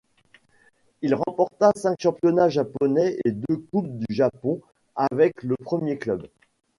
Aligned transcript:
Il 1.03 1.13
remporta 1.13 1.71
cinq 1.75 1.99
championnats 2.01 2.49
japonais 2.49 3.19
et 3.23 3.29
deux 3.31 3.57
coupes 3.71 3.99
du 3.99 4.05
Japon 4.11 4.59
avec 4.95 5.43
le 5.43 5.55
premier 5.57 5.99
club. 5.99 6.27